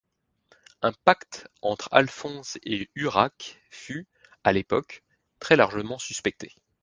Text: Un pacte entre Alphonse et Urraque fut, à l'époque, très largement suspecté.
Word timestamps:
Un 0.81 0.93
pacte 0.93 1.47
entre 1.61 1.87
Alphonse 1.91 2.57
et 2.63 2.89
Urraque 2.95 3.61
fut, 3.69 4.07
à 4.43 4.51
l'époque, 4.51 5.03
très 5.37 5.55
largement 5.55 5.99
suspecté. 5.99 6.55